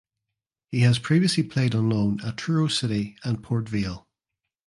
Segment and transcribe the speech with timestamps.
[0.71, 4.07] He has previously played on loan at Truro City and Port Vale.